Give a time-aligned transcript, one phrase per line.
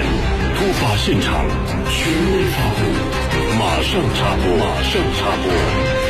[0.00, 1.44] 突发现场，
[1.90, 2.80] 权威发布，
[3.58, 6.01] 马上插播，马上插播。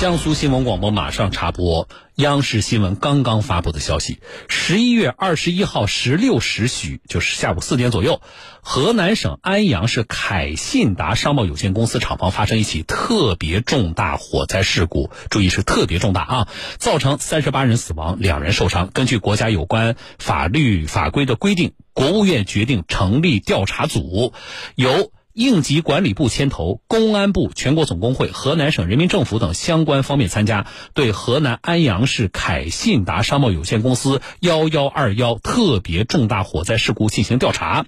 [0.00, 8.22] 江苏新闻广播马上插播央视新闻刚刚发布的消息：十一月二十一号十六时许，就是下午四点左右，
[8.62, 16.48] 河南省安阳市凯信达商贸有限公司厂房发生一起特别重大火灾事故，注意是特别重大啊，
[16.78, 18.88] 造成三十八人死亡，两人受伤。
[18.94, 24.32] 根据国家有关法律法规的规定，国务院决定成立调查组，
[24.76, 25.12] 由。
[25.32, 37.86] 应急管理部牵头，公安部、全国总工会、河南省人民政府等相关方面参加，对河南安阳市凯信达商贸有限公司幺幺二幺特别重大火灾事故进行调查。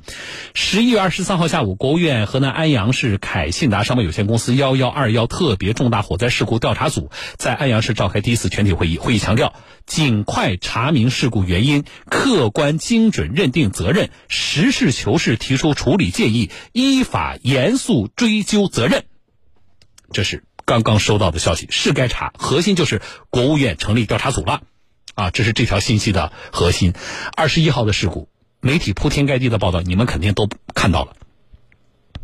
[0.54, 8.98] 十一月二十三号下午，国务院河南安阳市凯信达商贸有限公司幺幺二幺特别重大火灾事故调查组在安阳市召开第一次全体会议。
[8.98, 9.52] 会议强调，
[9.84, 17.31] 尽快查明事故原因，客观精准认定责任，实事求是提出处理建议，依法。
[17.40, 19.04] 严肃追究责任，
[20.12, 22.32] 这是刚刚收到的消息，是该查。
[22.38, 24.62] 核心就是国务院成立调查组了，
[25.14, 26.94] 啊，这是这条信息的核心。
[27.36, 28.28] 二十一号的事故，
[28.60, 31.16] 媒体铺天盖地的报道，你们肯定都看到了，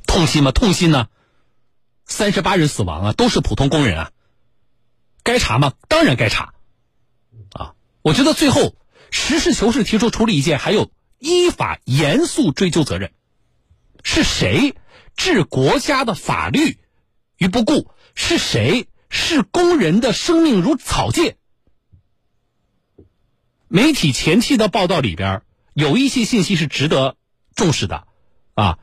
[0.06, 0.52] 痛心吗？
[0.52, 1.08] 痛心呢？
[2.04, 4.10] 三十八人死亡啊，都是普通工人啊，
[5.22, 5.74] 该查吗？
[5.88, 6.54] 当然该查，
[7.52, 8.74] 啊，我觉得最后
[9.10, 13.12] 实事求是提出处理意见，还有依法严肃追究责任，
[14.02, 14.74] 是谁？
[15.18, 16.78] 置国家的法律
[17.36, 21.36] 于不顾，是谁视工人的生命如草芥？
[23.66, 25.42] 媒体前期的报道里边
[25.74, 27.16] 有一些信息是值得
[27.56, 28.06] 重视的，
[28.54, 28.78] 啊，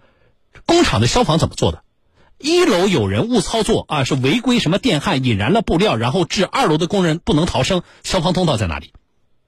[0.65, 1.85] 工厂的消防怎么做的？
[2.37, 8.91] 一楼有人误操作啊，是违规什么电焊引燃了布料，然后致二楼的工人不能逃生，消防通道在哪里？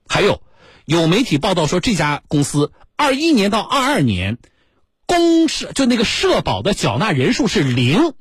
[0.08, 0.41] 还有，
[0.85, 4.38] 有媒体报道说这家公司二一年到二二年。
[5.08, 8.13] 公社就那个社保的缴纳人数是零，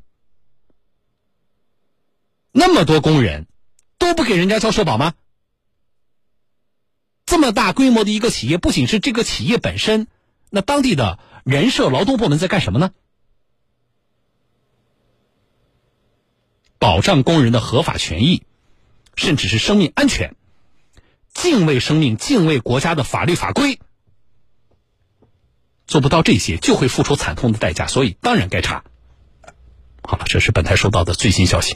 [2.53, 3.47] 那么多工人
[3.99, 5.13] 都不给人家交社保吗？
[7.27, 10.07] 这么大规模的一个企业，不仅是这个企业本身，
[10.49, 12.93] 那当地的人社劳动部门在干什么呢？
[16.79, 18.45] 保障工人的合法权益，
[19.17, 20.37] 甚至是生命安全，
[21.35, 23.81] 敬畏生命，敬畏国家的法律法规。
[25.87, 28.85] 做不到这些，就会付出惨痛的代价，所以当然该查。
[30.03, 31.75] 好了，这是本台收到的最新消息。